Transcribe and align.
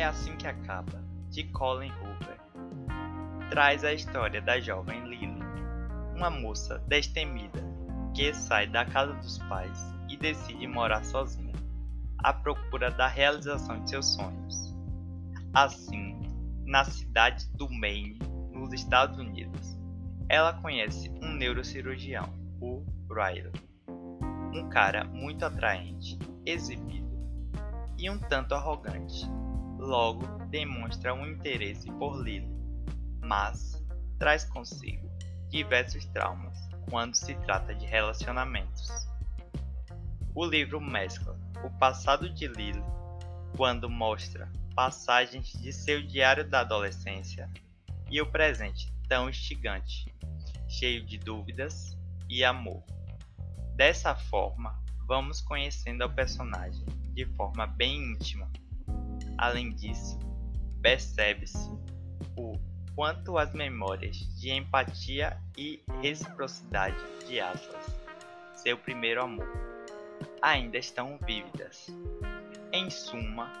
assim 0.00 0.36
que 0.36 0.46
acaba, 0.46 1.02
de 1.28 1.44
Colin 1.44 1.92
Hoover. 1.92 2.40
Traz 3.50 3.84
a 3.84 3.92
história 3.92 4.40
da 4.40 4.58
jovem 4.60 5.04
Lily, 5.04 5.42
uma 6.14 6.30
moça 6.30 6.78
destemida 6.88 7.62
que 8.14 8.32
sai 8.34 8.66
da 8.66 8.84
casa 8.84 9.14
dos 9.14 9.38
pais 9.38 9.78
e 10.08 10.16
decide 10.16 10.66
morar 10.66 11.04
sozinha, 11.04 11.54
à 12.18 12.32
procura 12.32 12.90
da 12.90 13.06
realização 13.06 13.82
de 13.82 13.90
seus 13.90 14.14
sonhos. 14.14 14.74
Assim, 15.54 16.20
na 16.64 16.84
cidade 16.84 17.48
do 17.56 17.68
Maine, 17.68 18.18
nos 18.52 18.72
Estados 18.72 19.18
Unidos, 19.18 19.78
ela 20.28 20.52
conhece 20.54 21.10
um 21.22 21.32
neurocirurgião, 21.34 22.28
o 22.60 22.84
Riley, 23.10 23.52
um 24.54 24.68
cara 24.68 25.04
muito 25.04 25.44
atraente, 25.44 26.18
exibido 26.46 27.10
e 27.98 28.08
um 28.08 28.18
tanto 28.18 28.54
arrogante. 28.54 29.26
Logo, 29.82 30.24
demonstra 30.48 31.12
um 31.12 31.26
interesse 31.26 31.90
por 31.98 32.22
Lily, 32.22 32.48
mas 33.20 33.84
traz 34.16 34.44
consigo 34.44 35.10
diversos 35.48 36.06
traumas 36.06 36.56
quando 36.88 37.16
se 37.16 37.34
trata 37.40 37.74
de 37.74 37.84
relacionamentos. 37.84 38.88
O 40.36 40.46
livro 40.46 40.80
mescla 40.80 41.36
o 41.64 41.78
passado 41.78 42.30
de 42.30 42.46
Lily, 42.46 42.80
quando 43.56 43.90
mostra 43.90 44.48
passagens 44.72 45.52
de 45.60 45.72
seu 45.72 46.00
diário 46.00 46.48
da 46.48 46.60
adolescência, 46.60 47.50
e 48.08 48.20
o 48.20 48.30
presente 48.30 48.94
tão 49.08 49.28
instigante, 49.28 50.14
cheio 50.68 51.04
de 51.04 51.18
dúvidas 51.18 51.98
e 52.28 52.44
amor. 52.44 52.84
Dessa 53.74 54.14
forma, 54.14 54.80
vamos 55.08 55.40
conhecendo 55.40 56.04
o 56.04 56.14
personagem 56.14 56.86
de 57.12 57.26
forma 57.34 57.66
bem 57.66 58.12
íntima. 58.12 58.48
Além 59.42 59.70
disso, 59.70 60.20
percebe-se 60.80 61.68
o 62.36 62.56
quanto 62.94 63.36
as 63.36 63.52
memórias 63.52 64.18
de 64.40 64.52
empatia 64.52 65.36
e 65.58 65.82
reciprocidade 66.00 66.96
de 67.26 67.40
Atlas, 67.40 67.86
seu 68.54 68.78
primeiro 68.78 69.20
amor, 69.20 69.48
ainda 70.40 70.78
estão 70.78 71.18
vívidas. 71.26 71.88
Em 72.72 72.88
suma, 72.88 73.52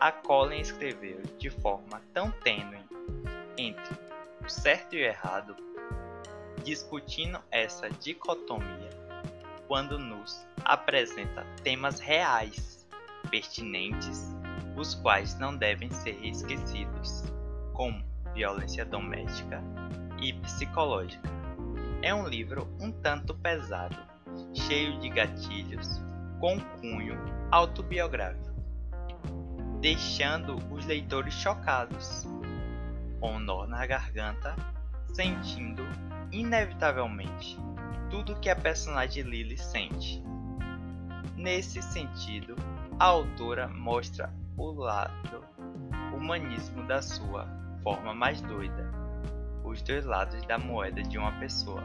a 0.00 0.10
Colin 0.10 0.60
escreveu 0.60 1.20
de 1.38 1.50
forma 1.50 2.00
tão 2.14 2.30
tênue 2.30 2.80
entre 3.58 3.94
o 4.42 4.48
certo 4.48 4.96
e 4.96 5.02
o 5.02 5.04
errado, 5.04 5.54
discutindo 6.64 7.38
essa 7.50 7.90
dicotomia 7.90 8.88
quando 9.68 9.98
nos 9.98 10.46
apresenta 10.64 11.44
temas 11.62 12.00
reais, 12.00 12.88
pertinentes, 13.30 14.34
os 14.76 14.94
quais 14.94 15.38
não 15.38 15.56
devem 15.56 15.90
ser 15.90 16.18
esquecidos, 16.24 17.24
como 17.72 18.02
violência 18.34 18.84
doméstica 18.84 19.62
e 20.20 20.32
psicológica. 20.34 21.28
É 22.02 22.14
um 22.14 22.26
livro 22.26 22.68
um 22.80 22.90
tanto 22.90 23.34
pesado, 23.34 23.96
cheio 24.54 24.98
de 24.98 25.08
gatilhos, 25.08 26.00
com 26.40 26.58
cunho 26.80 27.16
autobiográfico, 27.50 28.50
deixando 29.80 30.56
os 30.72 30.84
leitores 30.86 31.34
chocados, 31.34 32.26
com 33.20 33.36
um 33.36 33.38
nó 33.38 33.66
na 33.66 33.86
garganta, 33.86 34.56
sentindo 35.12 35.82
inevitavelmente 36.32 37.56
tudo 38.10 38.38
que 38.40 38.50
a 38.50 38.56
personagem 38.56 39.22
Lily 39.22 39.56
sente. 39.56 40.22
Nesse 41.36 41.80
sentido, 41.80 42.56
a 42.98 43.06
autora 43.06 43.68
mostra 43.68 44.32
o 44.56 44.72
lado 44.72 45.44
humanismo 46.14 46.86
da 46.86 47.02
sua 47.02 47.46
forma 47.82 48.14
mais 48.14 48.40
doida, 48.42 48.90
os 49.64 49.82
dois 49.82 50.04
lados 50.04 50.44
da 50.46 50.58
moeda 50.58 51.02
de 51.02 51.18
uma 51.18 51.32
pessoa, 51.38 51.82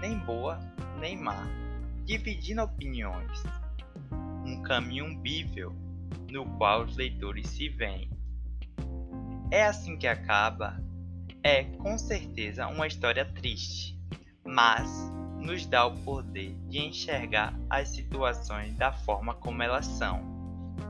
nem 0.00 0.18
boa 0.20 0.58
nem 0.98 1.16
má, 1.16 1.46
dividindo 2.04 2.62
opiniões, 2.62 3.42
um 4.44 4.62
caminho 4.62 5.16
bível 5.18 5.74
no 6.30 6.46
qual 6.56 6.84
os 6.84 6.96
leitores 6.96 7.48
se 7.50 7.68
veem. 7.68 8.10
É 9.50 9.64
assim 9.64 9.96
que 9.96 10.06
acaba? 10.06 10.82
É 11.42 11.64
com 11.64 11.96
certeza 11.98 12.66
uma 12.66 12.86
história 12.86 13.24
triste, 13.24 13.98
mas 14.44 14.90
nos 15.38 15.66
dá 15.66 15.86
o 15.86 15.96
poder 15.98 16.56
de 16.68 16.78
enxergar 16.78 17.54
as 17.70 17.88
situações 17.90 18.76
da 18.76 18.92
forma 18.92 19.34
como 19.34 19.62
elas 19.62 19.86
são 19.86 20.20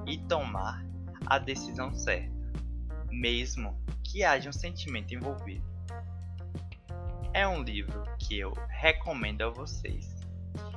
e 0.07 0.17
tomar 0.17 0.86
a 1.25 1.39
decisão 1.39 1.95
certa, 1.95 2.35
mesmo 3.11 3.81
que 4.05 4.25
haja 4.25 4.51
um 4.51 4.53
sentimento 4.53 5.15
envolvido. 5.15 5.65
É 7.33 7.47
um 7.47 7.63
livro 7.63 8.05
que 8.19 8.39
eu 8.39 8.53
recomendo 8.69 9.43
a 9.43 9.51
vocês 9.51 10.15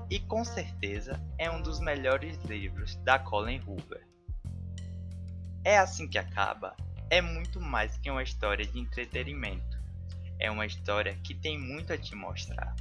e 0.09 0.19
com 0.19 0.44
certeza 0.44 1.19
é 1.38 1.49
um 1.49 1.61
dos 1.61 1.79
melhores 1.79 2.38
livros 2.44 2.95
da 2.97 3.19
Colin 3.19 3.61
Hoover. 3.66 4.05
É 5.63 5.78
assim 5.78 6.07
que 6.07 6.17
acaba 6.17 6.75
é 7.09 7.22
muito 7.22 7.59
mais 7.59 7.97
que 7.97 8.09
uma 8.09 8.22
história 8.22 8.66
de 8.66 8.79
entretenimento. 8.79 9.79
É 10.38 10.49
uma 10.49 10.66
história 10.66 11.16
que 11.23 11.33
tem 11.33 11.57
muito 11.57 11.91
a 11.91 11.97
te 11.97 12.16
mostrar 12.16 12.75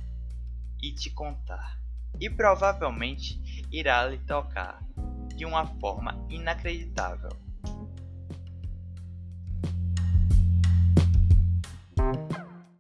e 0.83 0.93
te 0.93 1.11
contar, 1.11 1.81
e 2.21 2.31
provavelmente 2.31 3.41
irá 3.73 4.07
lhe 4.07 4.19
tocar 4.19 4.81
de 5.35 5.45
uma 5.45 5.67
forma 5.81 6.25
inacreditável. 6.29 7.31